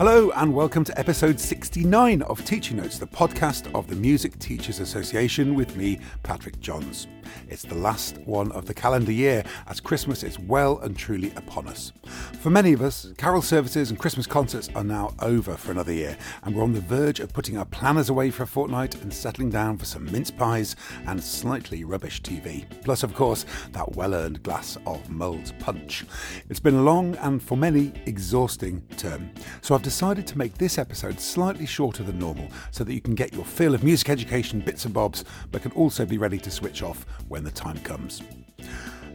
[0.00, 4.80] Hello, and welcome to episode 69 of Teaching Notes, the podcast of the Music Teachers
[4.80, 7.06] Association with me, Patrick Johns.
[7.48, 11.66] It's the last one of the calendar year as Christmas is well and truly upon
[11.66, 11.92] us.
[12.40, 16.16] For many of us, carol services and Christmas concerts are now over for another year,
[16.42, 19.50] and we're on the verge of putting our planners away for a fortnight and settling
[19.50, 22.64] down for some mince pies and slightly rubbish TV.
[22.82, 26.04] Plus, of course, that well earned glass of mulled punch.
[26.48, 29.30] It's been a long and, for many, exhausting term.
[29.60, 33.14] So I've decided to make this episode slightly shorter than normal so that you can
[33.14, 36.50] get your fill of music education bits and bobs, but can also be ready to
[36.50, 38.22] switch off when the time comes.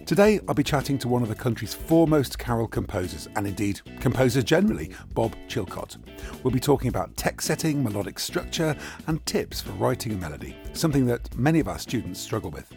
[0.06, 4.44] Today, I'll be chatting to one of the country's foremost carol composers, and indeed composers
[4.44, 5.98] generally, Bob Chilcott.
[6.44, 8.76] We'll be talking about text setting, melodic structure,
[9.08, 12.72] and tips for writing a melody, something that many of our students struggle with.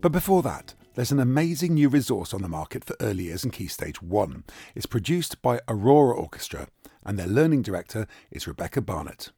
[0.00, 3.52] But before that, there's an amazing new resource on the market for early years and
[3.52, 4.44] Key Stage 1.
[4.74, 6.68] It's produced by Aurora Orchestra
[7.04, 9.30] and their learning director is Rebecca Barnett.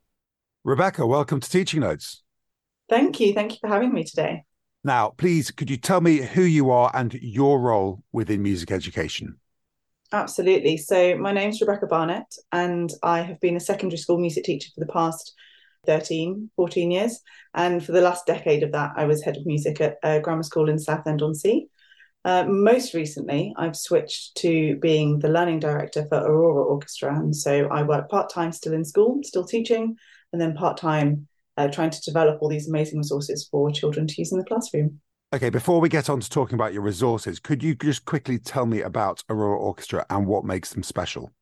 [0.65, 2.23] Rebecca, welcome to Teaching Notes.
[2.89, 3.35] Thank you.
[3.35, 4.45] Thank you for having me today.
[4.87, 9.41] Now, please, could you tell me who you are and your role within music education?
[10.13, 10.77] Absolutely.
[10.77, 14.79] So, my name's Rebecca Barnett, and I have been a secondary school music teacher for
[14.79, 15.35] the past
[15.87, 17.19] 13, 14 years.
[17.53, 20.45] And for the last decade of that, I was head of music at a grammar
[20.45, 21.67] school in Southend on Sea.
[22.25, 27.13] Uh, most recently, I've switched to being the learning director for Aurora Orchestra.
[27.13, 29.97] And so I work part time still in school, still teaching,
[30.33, 31.27] and then part time
[31.57, 35.01] uh, trying to develop all these amazing resources for children to use in the classroom.
[35.35, 38.65] Okay, before we get on to talking about your resources, could you just quickly tell
[38.65, 41.33] me about Aurora Orchestra and what makes them special?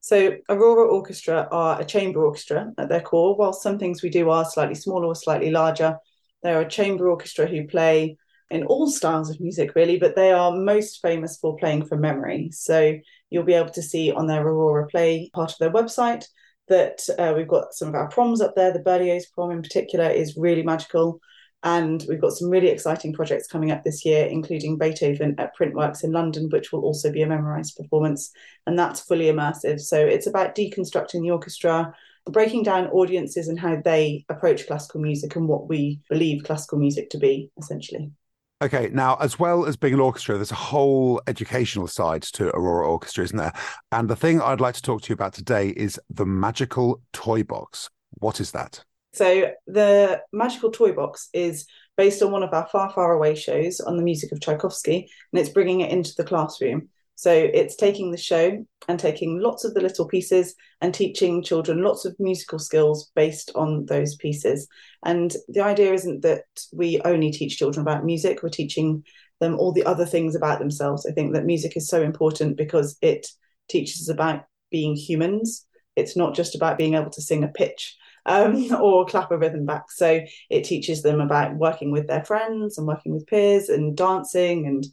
[0.00, 3.36] So, Aurora Orchestra are a chamber orchestra at their core.
[3.36, 5.98] While some things we do are slightly smaller or slightly larger,
[6.42, 8.16] they're a chamber orchestra who play
[8.50, 12.50] in all styles of music, really, but they are most famous for playing from memory.
[12.52, 12.96] So
[13.28, 16.24] you'll be able to see on their Aurora Play part of their website
[16.68, 18.72] that uh, we've got some of our proms up there.
[18.72, 21.20] The Berlioz prom in particular is really magical.
[21.64, 26.04] And we've got some really exciting projects coming up this year, including Beethoven at Printworks
[26.04, 28.30] in London, which will also be a memorized performance.
[28.66, 29.80] And that's fully immersive.
[29.80, 31.92] So it's about deconstructing the orchestra,
[32.30, 37.10] breaking down audiences and how they approach classical music and what we believe classical music
[37.10, 38.12] to be, essentially.
[38.60, 42.88] Okay, now as well as being an orchestra, there's a whole educational side to Aurora
[42.88, 43.52] Orchestra, isn't there?
[43.92, 47.44] And the thing I'd like to talk to you about today is the magical toy
[47.44, 47.88] box.
[48.18, 48.82] What is that?
[49.12, 53.78] So the magical toy box is based on one of our far, far away shows
[53.78, 56.88] on the music of Tchaikovsky, and it's bringing it into the classroom.
[57.18, 61.82] So it's taking the show and taking lots of the little pieces and teaching children
[61.82, 64.68] lots of musical skills based on those pieces.
[65.04, 69.02] And the idea isn't that we only teach children about music, we're teaching
[69.40, 71.06] them all the other things about themselves.
[71.06, 73.26] I think that music is so important because it
[73.68, 75.66] teaches us about being humans.
[75.96, 77.96] It's not just about being able to sing a pitch
[78.26, 79.90] um, or clap a rhythm back.
[79.90, 80.20] So
[80.50, 84.86] it teaches them about working with their friends and working with peers and dancing and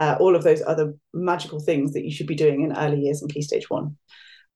[0.00, 3.22] uh, all of those other magical things that you should be doing in early years
[3.22, 3.96] in Key Stage 1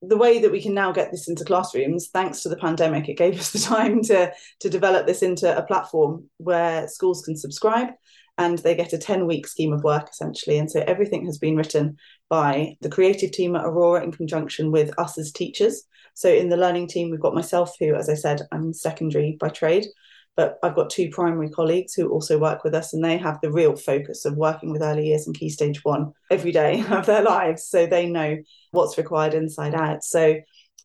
[0.08, 3.16] the way that we can now get this into classrooms, thanks to the pandemic, it
[3.16, 7.88] gave us the time to, to develop this into a platform where schools can subscribe
[8.36, 10.58] and they get a 10 week scheme of work essentially.
[10.58, 11.96] And so everything has been written
[12.28, 15.84] by the creative team at Aurora in conjunction with us as teachers.
[16.14, 19.48] So in the learning team, we've got myself, who, as I said, I'm secondary by
[19.48, 19.86] trade,
[20.36, 23.52] but I've got two primary colleagues who also work with us, and they have the
[23.52, 27.22] real focus of working with early years and key stage one every day of their
[27.22, 27.66] lives.
[27.68, 28.38] So they know
[28.72, 30.02] what's required inside out.
[30.02, 30.36] So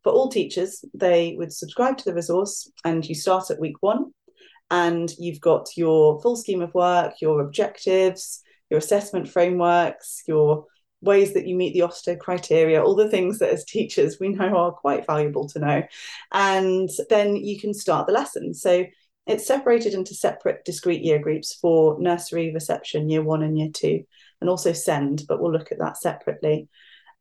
[0.03, 4.13] for all teachers, they would subscribe to the resource, and you start at week one,
[4.69, 10.65] and you've got your full scheme of work, your objectives, your assessment frameworks, your
[11.01, 14.55] ways that you meet the Ofsted criteria, all the things that as teachers we know
[14.57, 15.83] are quite valuable to know.
[16.31, 18.53] And then you can start the lesson.
[18.53, 18.85] So
[19.29, 24.03] it's separated into separate discrete year groups for nursery, reception, year one and year two,
[24.41, 26.67] and also send, but we'll look at that separately.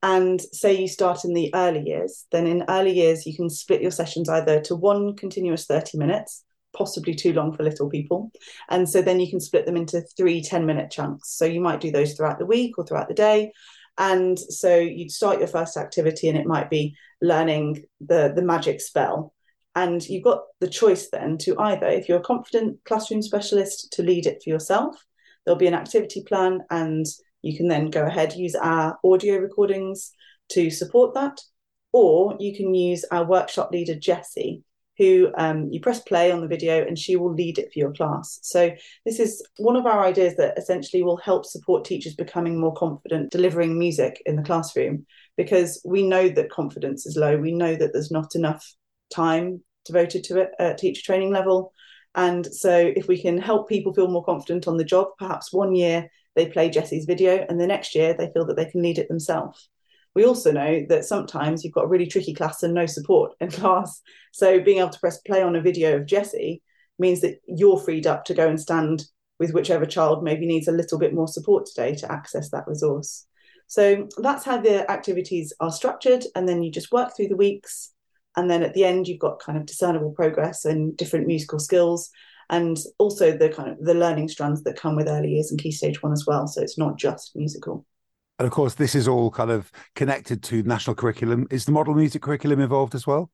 [0.03, 3.83] And say you start in the early years, then in early years, you can split
[3.83, 6.45] your sessions either to one continuous 30 minutes,
[6.75, 8.33] possibly too long for little people.
[8.71, 11.37] And so then you can split them into three 10 minute chunks.
[11.37, 13.53] So you might do those throughout the week or throughout the day.
[13.99, 18.81] And so you'd start your first activity and it might be learning the, the magic
[18.81, 19.35] spell
[19.75, 24.03] and you've got the choice then to either, if you're a confident classroom specialist, to
[24.03, 24.97] lead it for yourself.
[25.45, 27.07] There'll be an activity plan, and
[27.43, 30.13] you can then go ahead, use our audio recordings
[30.51, 31.41] to support that.
[31.93, 34.63] Or you can use our workshop leader, Jessie,
[34.99, 37.93] who um, you press play on the video and she will lead it for your
[37.93, 38.41] class.
[38.43, 38.73] So,
[39.07, 43.31] this is one of our ideas that essentially will help support teachers becoming more confident
[43.31, 45.07] delivering music in the classroom
[45.37, 47.39] because we know that confidence is low.
[47.39, 48.75] We know that there's not enough
[49.11, 51.73] time devoted to it at teacher training level.
[52.15, 55.75] And so, if we can help people feel more confident on the job, perhaps one
[55.75, 58.99] year they play Jessie's video, and the next year they feel that they can lead
[58.99, 59.69] it themselves.
[60.15, 63.51] We also know that sometimes you've got a really tricky class and no support in
[63.53, 64.01] class.
[64.33, 66.63] So, being able to press play on a video of Jessie
[66.99, 69.05] means that you're freed up to go and stand
[69.39, 73.27] with whichever child maybe needs a little bit more support today to access that resource.
[73.69, 76.25] So that's how the activities are structured.
[76.35, 77.93] And then you just work through the weeks.
[78.37, 82.11] And then at the end, you've got kind of discernible progress and different musical skills
[82.51, 85.73] and also the kind of the learning strands that come with early years and key
[85.73, 86.47] stage one as well.
[86.47, 87.85] So it's not just musical.
[88.39, 91.47] And of course, this is all kind of connected to national curriculum.
[91.51, 93.31] Is the model music curriculum involved as well?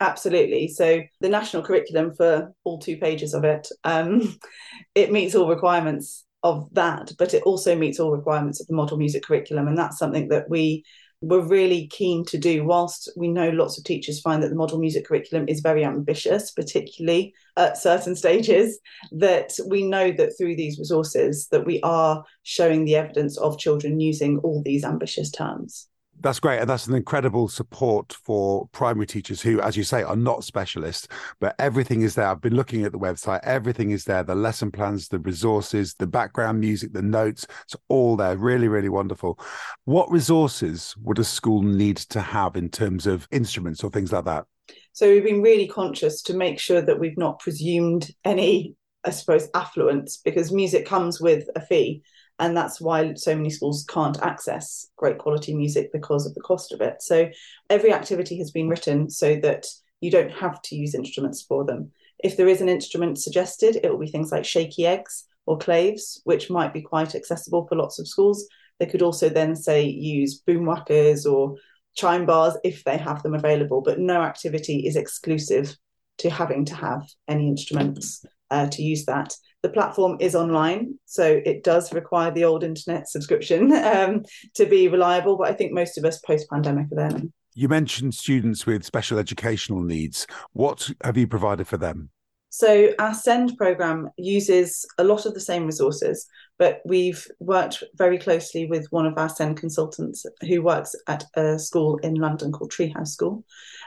[0.00, 0.68] Absolutely.
[0.68, 4.36] So the national curriculum for all two pages of it, um,
[4.94, 8.96] it meets all requirements of that, but it also meets all requirements of the model
[8.96, 9.68] music curriculum.
[9.68, 10.84] And that's something that we
[11.22, 12.64] were really keen to do.
[12.64, 16.50] Whilst we know lots of teachers find that the model music curriculum is very ambitious,
[16.50, 18.78] particularly at certain stages,
[19.12, 24.00] that we know that through these resources that we are showing the evidence of children
[24.00, 25.89] using all these ambitious terms.
[26.22, 26.60] That's great.
[26.60, 31.08] And that's an incredible support for primary teachers who, as you say, are not specialists,
[31.40, 32.26] but everything is there.
[32.26, 36.06] I've been looking at the website, everything is there the lesson plans, the resources, the
[36.06, 37.46] background music, the notes.
[37.64, 38.36] It's all there.
[38.36, 39.38] Really, really wonderful.
[39.86, 44.26] What resources would a school need to have in terms of instruments or things like
[44.26, 44.44] that?
[44.92, 48.74] So we've been really conscious to make sure that we've not presumed any,
[49.06, 52.02] I suppose, affluence because music comes with a fee
[52.40, 56.72] and that's why so many schools can't access great quality music because of the cost
[56.72, 57.02] of it.
[57.02, 57.28] So
[57.68, 59.66] every activity has been written so that
[60.00, 61.92] you don't have to use instruments for them.
[62.18, 66.22] If there is an instrument suggested it will be things like shaky eggs or claves
[66.24, 68.48] which might be quite accessible for lots of schools.
[68.78, 71.56] They could also then say use boom whackers or
[71.94, 75.76] chime bars if they have them available but no activity is exclusive
[76.18, 81.40] to having to have any instruments uh, to use that the platform is online, so
[81.44, 84.24] it does require the old internet subscription um,
[84.54, 85.36] to be reliable.
[85.36, 87.22] But I think most of us post pandemic are there.
[87.54, 90.26] You mentioned students with special educational needs.
[90.52, 92.10] What have you provided for them?
[92.52, 96.26] So our SEND program uses a lot of the same resources,
[96.58, 101.60] but we've worked very closely with one of our SEND consultants who works at a
[101.60, 103.44] school in London called Treehouse School.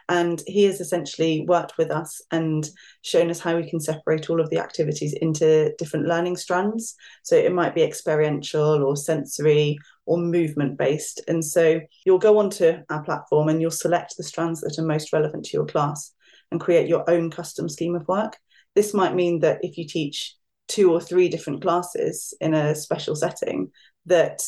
[0.10, 2.68] And he has essentially worked with us and
[3.02, 6.96] shown us how we can separate all of the activities into different learning strands.
[7.24, 11.22] So it might be experiential or sensory or movement based.
[11.28, 15.14] And so you'll go onto our platform and you'll select the strands that are most
[15.14, 16.12] relevant to your class
[16.52, 18.38] and create your own custom scheme of work.
[18.76, 20.36] This might mean that if you teach
[20.68, 23.72] two or three different classes in a special setting,
[24.06, 24.42] that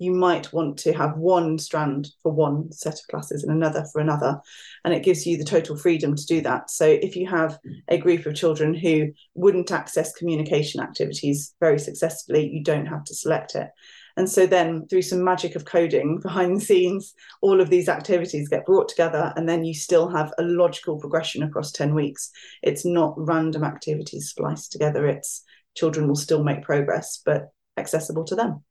[0.00, 4.00] you might want to have one strand for one set of classes and another for
[4.00, 4.40] another.
[4.84, 6.70] And it gives you the total freedom to do that.
[6.70, 7.58] So if you have
[7.88, 13.14] a group of children who wouldn't access communication activities very successfully, you don't have to
[13.14, 13.68] select it.
[14.16, 18.48] And so then, through some magic of coding behind the scenes, all of these activities
[18.48, 22.30] get brought together, and then you still have a logical progression across 10 weeks.
[22.62, 25.44] It's not random activities spliced together, it's
[25.76, 28.64] children will still make progress, but accessible to them.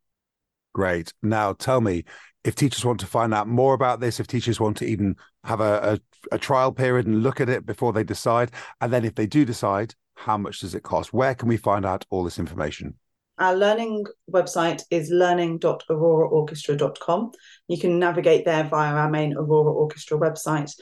[0.73, 1.13] Great.
[1.21, 2.03] Now, tell me
[2.43, 5.59] if teachers want to find out more about this, if teachers want to even have
[5.59, 9.15] a, a, a trial period and look at it before they decide, and then if
[9.15, 11.13] they do decide, how much does it cost?
[11.13, 12.95] Where can we find out all this information?
[13.39, 17.31] Our learning website is learning.auroraorchestra.com.
[17.69, 20.73] You can navigate there via our main Aurora Orchestra website.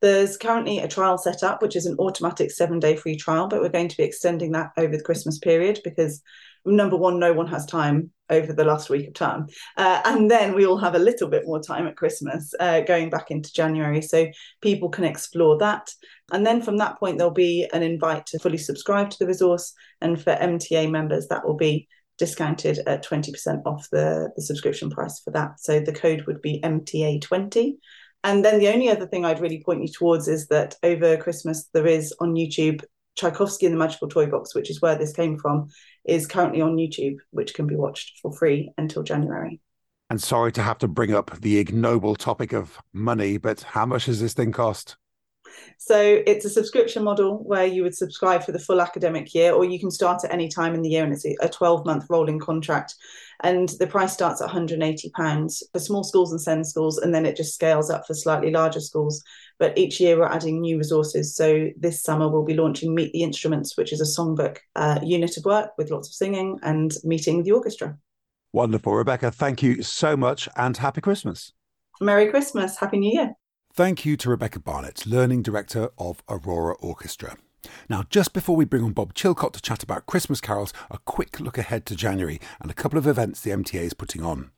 [0.00, 3.60] There's currently a trial set up, which is an automatic seven day free trial, but
[3.60, 6.22] we're going to be extending that over the Christmas period because
[6.66, 9.46] number one, no one has time over the last week of term.
[9.76, 13.10] Uh, and then we all have a little bit more time at Christmas uh, going
[13.10, 14.00] back into January.
[14.00, 14.26] So
[14.62, 15.90] people can explore that.
[16.32, 19.74] And then from that point, there'll be an invite to fully subscribe to the resource.
[20.00, 21.86] And for MTA members, that will be
[22.16, 25.60] discounted at 20% off the, the subscription price for that.
[25.60, 27.74] So the code would be MTA20.
[28.24, 31.68] And then the only other thing I'd really point you towards is that over Christmas,
[31.74, 32.82] there is on YouTube
[33.16, 35.68] Tchaikovsky and the Magical Toy Box, which is where this came from,
[36.04, 39.60] is currently on YouTube, which can be watched for free until January.
[40.10, 44.06] And sorry to have to bring up the ignoble topic of money, but how much
[44.06, 44.96] does this thing cost?
[45.78, 49.64] So it's a subscription model where you would subscribe for the full academic year, or
[49.64, 52.38] you can start at any time in the year, and it's a 12 month rolling
[52.38, 52.94] contract.
[53.42, 57.36] And the price starts at £180 for small schools and SEND schools, and then it
[57.36, 59.22] just scales up for slightly larger schools.
[59.58, 61.36] But each year we're adding new resources.
[61.36, 65.36] So this summer we'll be launching Meet the Instruments, which is a songbook uh, unit
[65.36, 67.96] of work with lots of singing and meeting the orchestra.
[68.52, 68.94] Wonderful.
[68.94, 71.52] Rebecca, thank you so much and happy Christmas.
[72.00, 72.78] Merry Christmas.
[72.78, 73.34] Happy New Year.
[73.76, 77.36] Thank you to Rebecca Barnett, Learning Director of Aurora Orchestra.
[77.88, 81.40] Now, just before we bring on Bob Chilcott to chat about Christmas carols, a quick
[81.40, 84.52] look ahead to January and a couple of events the MTA is putting on.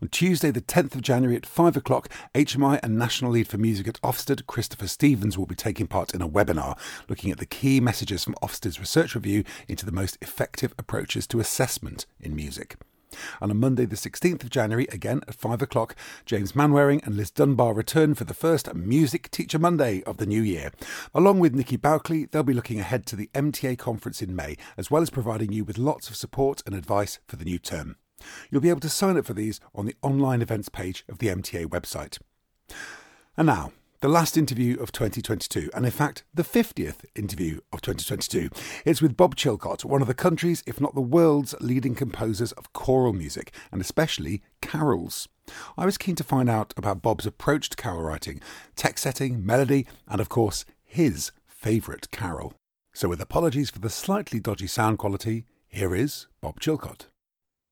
[0.00, 3.88] On Tuesday, the 10th of January at 5 o'clock, HMI and National Lead for Music
[3.88, 7.80] at Ofsted, Christopher Stevens, will be taking part in a webinar looking at the key
[7.80, 12.76] messages from Ofsted's research review into the most effective approaches to assessment in music.
[13.40, 17.30] And on Monday, the 16th of January, again at 5 o'clock, James Manwaring and Liz
[17.30, 20.70] Dunbar return for the first Music Teacher Monday of the new year.
[21.14, 24.90] Along with Nikki Bowkley, they'll be looking ahead to the MTA conference in May, as
[24.90, 27.96] well as providing you with lots of support and advice for the new term.
[28.50, 31.28] You'll be able to sign up for these on the online events page of the
[31.28, 32.18] MTA website.
[33.36, 38.48] And now, the last interview of 2022, and in fact, the 50th interview of 2022.
[38.86, 42.72] It's with Bob Chilcott, one of the country's, if not the world's, leading composers of
[42.72, 45.28] choral music, and especially carols.
[45.76, 48.40] I was keen to find out about Bob's approach to carol writing,
[48.74, 52.54] text setting, melody, and of course, his favourite carol.
[52.94, 57.08] So, with apologies for the slightly dodgy sound quality, here is Bob Chilcott.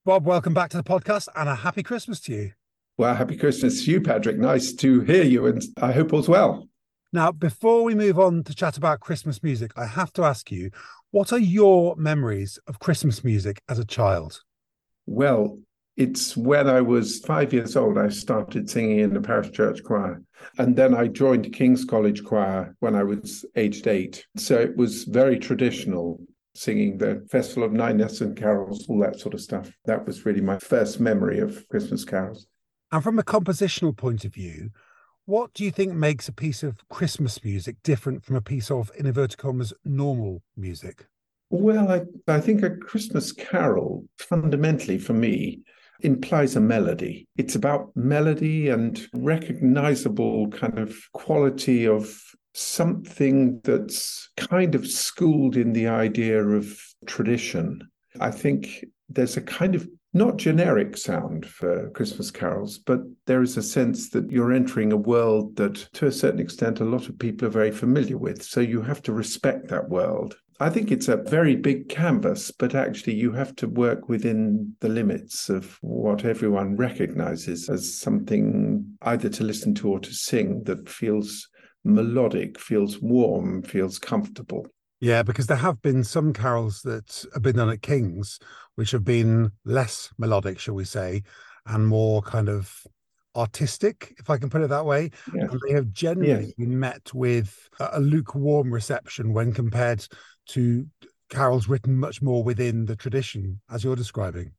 [0.04, 2.52] Bob, welcome back to the podcast and a happy Christmas to you.
[2.98, 4.38] Well, happy Christmas to you, Patrick.
[4.38, 6.68] Nice to hear you, and I hope all's well.
[7.12, 10.72] Now, before we move on to chat about Christmas music, I have to ask you,
[11.12, 14.42] what are your memories of Christmas music as a child?
[15.06, 15.60] Well,
[15.96, 20.20] it's when I was five years old, I started singing in the parish church choir.
[20.58, 24.26] And then I joined King's College Choir when I was aged eight.
[24.36, 26.20] So it was very traditional
[26.56, 29.70] singing the Festival of Nine and carols, all that sort of stuff.
[29.84, 32.48] That was really my first memory of Christmas carols.
[32.90, 34.71] And from a compositional point of view,
[35.26, 38.90] what do you think makes a piece of Christmas music different from a piece of,
[38.97, 41.07] in inverted commas, normal music?
[41.50, 42.02] Well, I,
[42.33, 45.61] I think a Christmas carol, fundamentally for me,
[46.00, 47.26] implies a melody.
[47.37, 52.18] It's about melody and recognizable kind of quality of
[52.54, 57.87] something that's kind of schooled in the idea of tradition.
[58.21, 59.87] I think there's a kind of
[60.18, 64.96] not generic sound for Christmas carols, but there is a sense that you're entering a
[64.96, 68.42] world that, to a certain extent, a lot of people are very familiar with.
[68.42, 70.37] So you have to respect that world.
[70.60, 74.88] I think it's a very big canvas, but actually you have to work within the
[74.88, 80.88] limits of what everyone recognizes as something either to listen to or to sing that
[80.88, 81.48] feels
[81.84, 84.66] melodic, feels warm, feels comfortable.
[85.00, 88.38] Yeah, because there have been some carols that have been done at King's,
[88.74, 91.22] which have been less melodic, shall we say,
[91.66, 92.84] and more kind of
[93.36, 95.10] artistic, if I can put it that way.
[95.32, 95.44] Yeah.
[95.50, 96.64] And they have generally yeah.
[96.64, 100.06] been met with a lukewarm reception when compared
[100.48, 100.86] to
[101.30, 104.52] carols written much more within the tradition, as you're describing.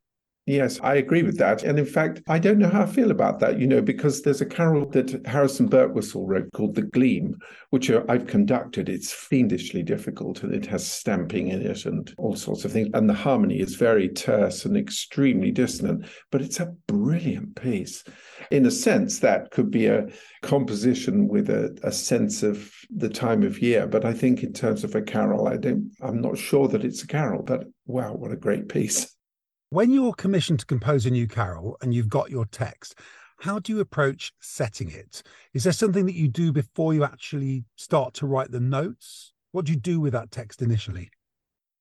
[0.50, 1.62] Yes, I agree with that.
[1.62, 4.42] And in fact, I don't know how I feel about that, you know, because there's
[4.42, 7.38] a carol that Harrison Birtwistle wrote called The Gleam,
[7.70, 8.90] which uh, I've conducted.
[8.90, 12.90] It's fiendishly difficult and it has stamping in it and all sorts of things.
[12.96, 18.04] And the harmony is very terse and extremely dissonant, but it's a brilliant piece.
[18.50, 20.08] In a sense, that could be a
[20.42, 23.86] composition with a, a sense of the time of year.
[23.86, 27.04] But I think in terms of a carol, I don't I'm not sure that it's
[27.04, 29.16] a carol, but wow, what a great piece.
[29.72, 32.96] When you're commissioned to compose a new carol and you've got your text,
[33.42, 35.22] how do you approach setting it?
[35.54, 39.32] Is there something that you do before you actually start to write the notes?
[39.52, 41.12] What do you do with that text initially?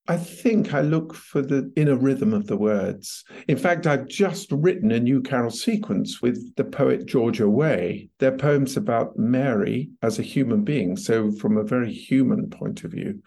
[0.06, 3.24] I think I look for the inner rhythm of the words.
[3.48, 8.10] In fact, I've just written a new carol sequence with the poet Georgia Way.
[8.18, 12.90] They're poems about Mary as a human being, so from a very human point of
[12.90, 13.22] view.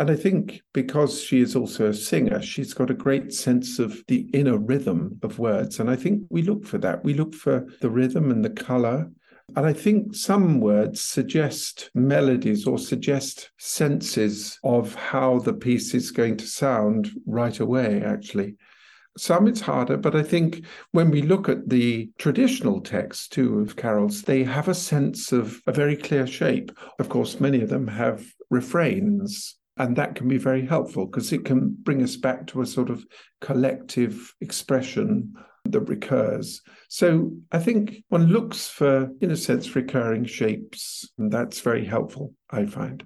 [0.00, 4.00] And I think because she is also a singer, she's got a great sense of
[4.06, 5.80] the inner rhythm of words.
[5.80, 7.02] And I think we look for that.
[7.02, 9.10] We look for the rhythm and the color.
[9.56, 16.12] And I think some words suggest melodies or suggest senses of how the piece is
[16.12, 18.54] going to sound right away, actually.
[19.16, 23.74] Some it's harder, but I think when we look at the traditional texts too of
[23.74, 26.70] carols, they have a sense of a very clear shape.
[27.00, 31.44] Of course, many of them have refrains and that can be very helpful because it
[31.44, 33.04] can bring us back to a sort of
[33.40, 35.32] collective expression
[35.64, 36.62] that recurs.
[36.88, 42.34] So I think one looks for, in a sense, recurring shapes, and that's very helpful,
[42.50, 43.04] I find.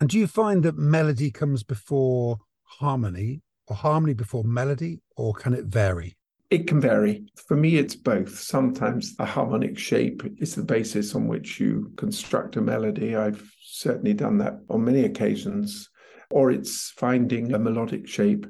[0.00, 5.54] And do you find that melody comes before harmony, or harmony before melody, or can
[5.54, 6.16] it vary?
[6.50, 7.24] It can vary.
[7.48, 8.38] For me, it's both.
[8.38, 13.16] Sometimes a harmonic shape is the basis on which you construct a melody.
[13.16, 15.88] I've certainly done that on many occasions
[16.34, 18.44] or it's finding a melodic shape.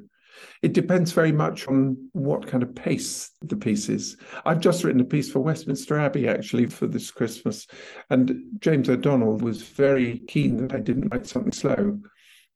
[0.63, 4.17] It depends very much on what kind of pace the piece is.
[4.43, 7.67] I've just written a piece for Westminster Abbey actually for this Christmas,
[8.09, 11.99] and James O'Donnell was very keen that I didn't write something slow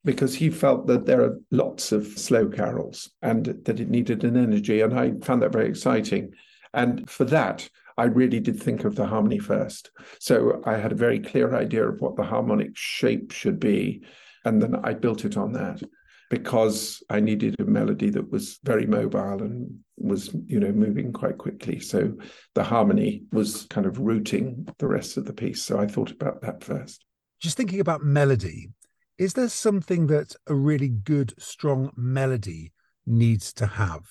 [0.04, 4.36] because he felt that there are lots of slow carols and that it needed an
[4.36, 4.80] energy.
[4.80, 6.32] And I found that very exciting.
[6.74, 9.90] And for that, I really did think of the harmony first.
[10.18, 14.02] So I had a very clear idea of what the harmonic shape should be.
[14.44, 15.82] And then I built it on that
[16.30, 21.38] because I needed a melody that was very mobile and was, you know, moving quite
[21.38, 21.80] quickly.
[21.80, 22.12] So
[22.54, 25.62] the harmony was kind of rooting the rest of the piece.
[25.62, 27.04] So I thought about that first.
[27.40, 28.70] Just thinking about melody,
[29.18, 32.72] is there something that a really good, strong melody
[33.06, 34.06] needs to have?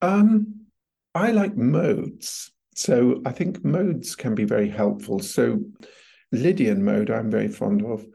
[0.00, 0.66] Um,
[1.14, 2.52] I like modes.
[2.76, 5.18] So I think modes can be very helpful.
[5.18, 5.60] So
[6.30, 8.06] Lydian mode, I'm very fond of,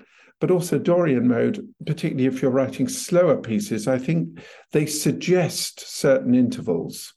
[0.43, 6.35] but also Dorian mode, particularly if you're writing slower pieces, I think they suggest certain
[6.35, 7.13] intervals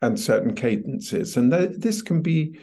[0.00, 1.36] and certain cadences.
[1.36, 2.58] And th- this can be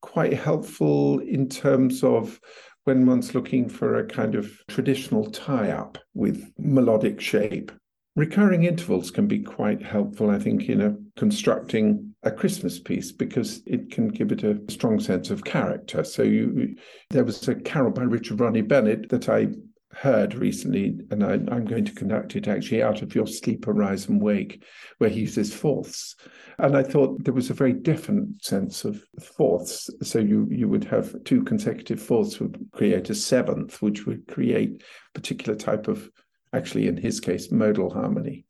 [0.00, 2.40] quite helpful in terms of
[2.86, 7.70] when one's looking for a kind of traditional tie up with melodic shape.
[8.16, 13.62] Recurring intervals can be quite helpful, I think, in a, constructing a Christmas piece because
[13.66, 16.04] it can give it a strong sense of character.
[16.04, 16.76] So you,
[17.10, 19.48] there was a carol by Richard Rodney Bennett that I
[19.94, 24.08] heard recently, and I, am going to conduct it actually out of Your Sleep, Arise
[24.08, 24.64] and Wake,
[24.98, 26.14] where he uses fourths.
[26.58, 29.90] And I thought there was a very different sense of fourths.
[30.02, 34.82] So you you would have two consecutive fourths would create a seventh, which would create
[34.82, 36.08] a particular type of,
[36.52, 38.46] actually in his case, modal harmony.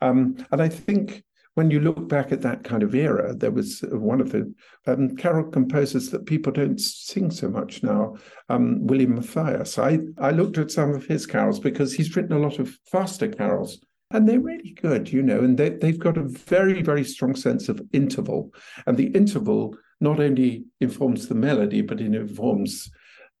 [0.00, 1.22] Um, and I think
[1.54, 4.52] when you look back at that kind of era, there was one of the
[4.86, 8.16] um, carol composers that people don't sing so much now,
[8.48, 9.78] um, William Mathias.
[9.78, 13.28] I, I looked at some of his carols because he's written a lot of faster
[13.28, 17.34] carols, and they're really good, you know, and they, they've got a very, very strong
[17.34, 18.52] sense of interval.
[18.86, 22.90] And the interval not only informs the melody, but it informs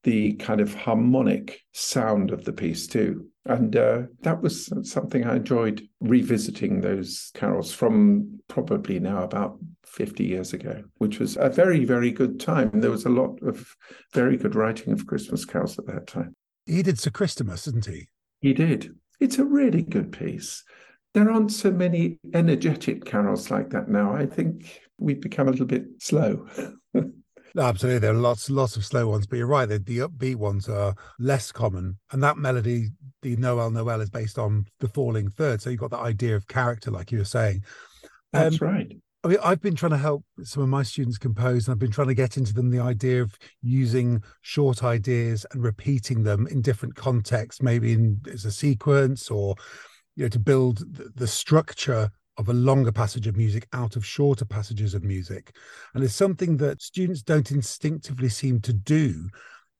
[0.04, 3.28] the kind of harmonic sound of the piece too.
[3.44, 10.24] And uh, that was something I enjoyed revisiting those carols from probably now about 50
[10.24, 12.70] years ago, which was a very, very good time.
[12.74, 13.74] There was a lot of
[14.12, 16.36] very good writing of Christmas carols at that time.
[16.66, 18.08] He did Sir Christmas, didn't he?
[18.40, 18.94] He did.
[19.18, 20.62] It's a really good piece.
[21.14, 24.14] There aren't so many energetic carols like that now.
[24.14, 26.46] I think we've become a little bit slow.
[27.56, 29.68] Absolutely, there are lots, lots of slow ones, but you're right.
[29.68, 32.88] The, the upbeat ones are less common, and that melody,
[33.20, 35.60] the Noel Noel, is based on the falling third.
[35.60, 37.62] So you've got that idea of character, like you were saying.
[38.32, 38.96] That's um, right.
[39.24, 41.92] I mean, I've been trying to help some of my students compose, and I've been
[41.92, 46.60] trying to get into them the idea of using short ideas and repeating them in
[46.60, 49.54] different contexts, maybe in as a sequence, or
[50.16, 54.06] you know, to build the, the structure of a longer passage of music out of
[54.06, 55.54] shorter passages of music.
[55.94, 59.28] And it's something that students don't instinctively seem to do.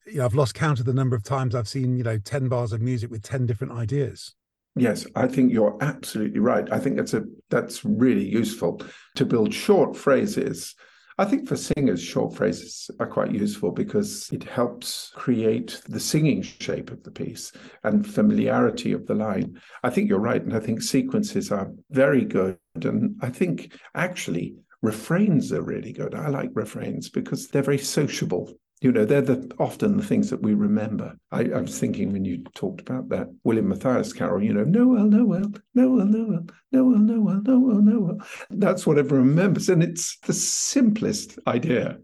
[0.05, 2.49] You know, I've lost count of the number of times I've seen, you know, 10
[2.49, 4.35] bars of music with 10 different ideas.
[4.75, 6.67] Yes, I think you're absolutely right.
[6.71, 8.81] I think that's a that's really useful
[9.15, 10.73] to build short phrases
[11.17, 16.41] I think for singers, short phrases are quite useful because it helps create the singing
[16.41, 17.51] shape of the piece
[17.83, 19.61] and familiarity of the line.
[19.83, 20.41] I think you're right.
[20.41, 22.57] And I think sequences are very good.
[22.81, 26.15] And I think actually refrains are really good.
[26.15, 28.51] I like refrains because they're very sociable
[28.83, 31.17] you know, they're the, often the things that we remember.
[31.31, 35.05] I, I, was thinking when you talked about that William Mathias carol, you know, Noel,
[35.05, 38.17] Noel, Noel, Noel, Noel, Noel, Noel, Noel.
[38.49, 39.69] That's what everyone remembers.
[39.69, 41.97] And it's the simplest idea,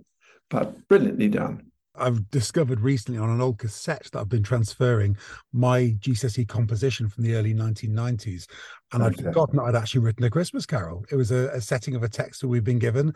[0.49, 1.69] but brilliantly done.
[1.95, 5.17] I've discovered recently on an old cassette that I've been transferring
[5.51, 8.47] my GCSE composition from the early 1990s.
[8.93, 9.15] And okay.
[9.17, 11.03] I'd forgotten I'd actually written a Christmas carol.
[11.11, 13.13] It was a, a setting of a text that we've been given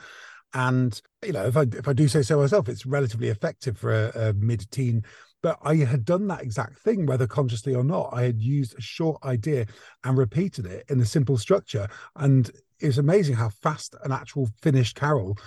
[0.54, 3.94] and you know if i if i do say so myself it's relatively effective for
[3.94, 5.04] a, a mid-teen.
[5.42, 8.10] But i had done that exact thing whether consciously or not.
[8.14, 9.66] I had used a short idea
[10.04, 11.88] and repeated it in a simple structure.
[12.16, 15.38] And it's amazing how fast an actual finished carol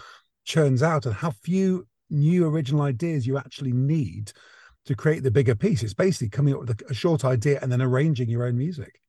[0.45, 4.33] churns out and how few new original ideas you actually need
[4.87, 5.83] to create the bigger piece.
[5.83, 9.01] It's basically coming up with a, a short idea and then arranging your own music.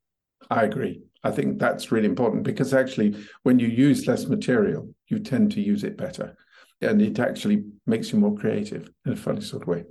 [0.49, 1.03] I agree.
[1.27, 3.13] I think that's really important because actually,
[3.43, 6.37] when you use less material, you tend to use it better.
[6.79, 9.83] And it actually makes you more creative in a funny sort of way.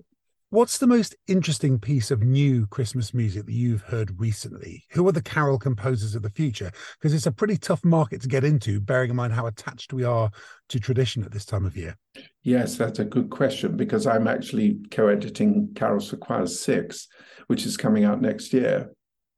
[0.49, 4.85] What's the most interesting piece of new Christmas music that you've heard recently?
[4.93, 6.71] Who are the carol composers of the future?
[6.99, 10.05] Because it's a pretty tough market to get into, bearing in mind how attached we
[10.05, 10.31] are
[10.71, 11.99] to tradition at this time of year.
[12.45, 17.09] Yes, that's a good question because I'm actually co editing Carols for Choirs 6,
[17.49, 18.91] which is coming out next year.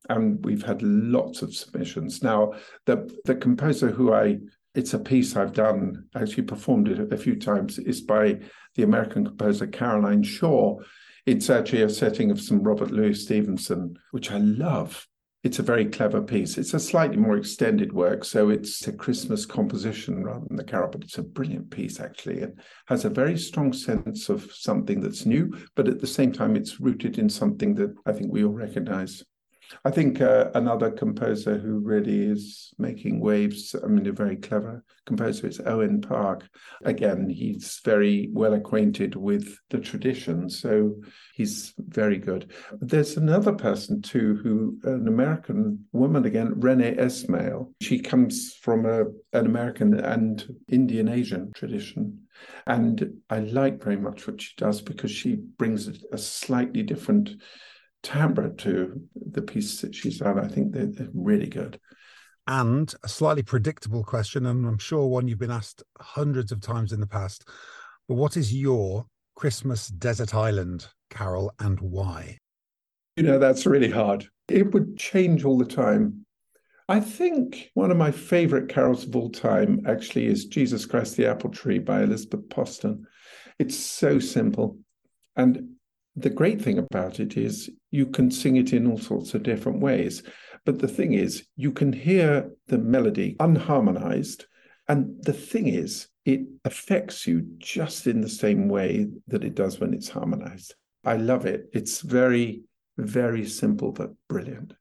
[0.08, 2.22] And we've had lots of submissions.
[2.22, 2.54] Now,
[2.86, 4.38] the the composer who I
[4.74, 8.38] it's a piece I've done, actually performed it a few times, is by
[8.76, 10.78] the American composer Caroline Shaw.
[11.26, 15.06] It's actually a setting of some Robert Louis Stevenson, which I love.
[15.42, 16.58] It's a very clever piece.
[16.58, 20.90] It's a slightly more extended work, so it's a Christmas composition rather than the carol,
[20.90, 25.26] but it's a brilliant piece actually, It has a very strong sense of something that's
[25.26, 28.52] new, but at the same time, it's rooted in something that I think we all
[28.52, 29.24] recognize.
[29.84, 34.84] I think uh, another composer who really is making waves, I mean, a very clever
[35.06, 36.48] composer, is Owain Park.
[36.84, 40.94] Again, he's very well acquainted with the tradition, so
[41.34, 42.50] he's very good.
[42.80, 47.72] There's another person too, who an American woman again, Reena Esmail.
[47.80, 52.22] She comes from a, an American and Indian Asian tradition.
[52.66, 57.30] And I like very much what she does because she brings a, a slightly different
[58.02, 60.38] timbre to the pieces that she's done.
[60.38, 61.80] I think they're, they're really good.
[62.46, 66.92] And a slightly predictable question, and I'm sure one you've been asked hundreds of times
[66.92, 67.46] in the past.
[68.08, 69.06] But what is your
[69.36, 72.38] Christmas desert island carol and why?
[73.16, 74.26] You know, that's really hard.
[74.48, 76.24] It would change all the time.
[76.88, 81.26] I think one of my favorite carols of all time actually is Jesus Christ the
[81.26, 83.06] Apple Tree by Elizabeth Poston.
[83.58, 84.78] It's so simple.
[85.36, 85.74] And
[86.18, 89.80] the great thing about it is you can sing it in all sorts of different
[89.80, 90.22] ways.
[90.64, 94.44] But the thing is, you can hear the melody unharmonized.
[94.88, 99.80] And the thing is, it affects you just in the same way that it does
[99.80, 100.74] when it's harmonized.
[101.04, 101.70] I love it.
[101.72, 102.62] It's very,
[102.96, 104.74] very simple, but brilliant.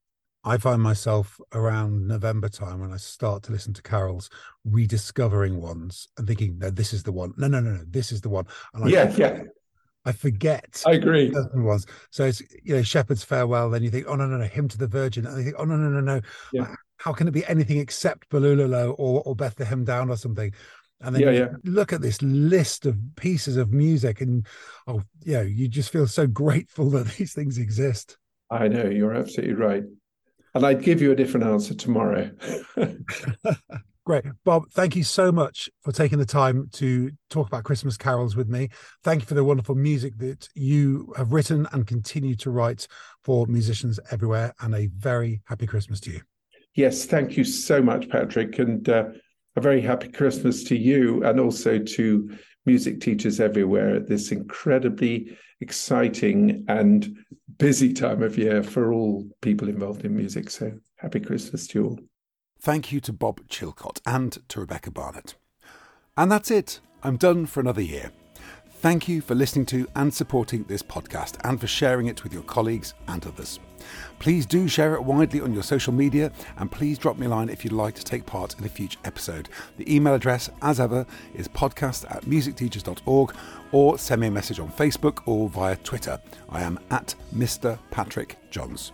[0.43, 4.29] I find myself around November time when I start to listen to carols,
[4.65, 7.33] rediscovering ones and thinking, no, this is the one.
[7.37, 8.45] No, no, no, no, this is the one.
[8.73, 9.43] And I yeah, yeah.
[10.07, 10.81] I forget.
[10.85, 11.33] I agree.
[11.33, 11.85] Certain ones.
[12.11, 13.69] So it's you know Shepherd's Farewell.
[13.69, 15.65] Then you think, oh no no no, Hymn to the Virgin, and you think, oh
[15.65, 16.21] no no no no.
[16.53, 16.73] Yeah.
[16.95, 20.53] How can it be anything except Balulalow or or Bethlehem Down or something?
[21.01, 21.47] And then yeah, you yeah.
[21.65, 24.47] look at this list of pieces of music, and
[24.87, 28.17] oh, yeah, you just feel so grateful that these things exist.
[28.49, 29.83] I know you're absolutely right,
[30.55, 32.31] and I'd give you a different answer tomorrow.
[34.07, 34.23] Great.
[34.45, 38.47] Bob, thank you so much for taking the time to talk about Christmas carols with
[38.47, 38.69] me.
[39.03, 42.87] Thank you for the wonderful music that you have written and continue to write
[43.25, 44.53] for musicians everywhere.
[44.61, 46.21] And a very happy Christmas to you.
[46.73, 48.59] Yes, thank you so much, Patrick.
[48.59, 49.09] And uh,
[49.57, 55.37] a very happy Christmas to you and also to music teachers everywhere at this incredibly
[55.59, 57.13] exciting and
[57.57, 60.49] busy time of year for all people involved in music.
[60.49, 61.99] So happy Christmas to you all.
[62.59, 65.35] Thank you to Bob Chilcott and to Rebecca Barnett.
[66.15, 66.79] And that's it.
[67.03, 68.11] I'm done for another year.
[68.79, 72.43] Thank you for listening to and supporting this podcast and for sharing it with your
[72.43, 73.59] colleagues and others.
[74.19, 77.49] Please do share it widely on your social media and please drop me a line
[77.49, 79.49] if you'd like to take part in a future episode.
[79.77, 83.35] The email address, as ever, is podcast at musicteachers.org
[83.71, 86.19] or send me a message on Facebook or via Twitter.
[86.49, 87.79] I am at Mr.
[87.89, 88.91] Patrick Johns.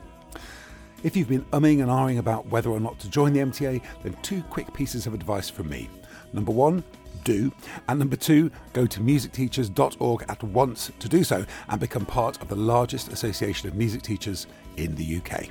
[1.03, 4.15] If you've been umming and ahhing about whether or not to join the MTA, then
[4.21, 5.89] two quick pieces of advice from me.
[6.31, 6.81] Number one,
[7.25, 7.51] do.
[7.89, 12.47] And number two, go to musicteachers.org at once to do so and become part of
[12.47, 15.49] the largest association of music teachers in the UK.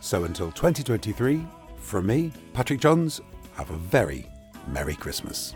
[0.00, 1.46] So until 2023,
[1.78, 3.22] from me, Patrick Johns,
[3.54, 4.26] have a very
[4.68, 5.54] Merry Christmas.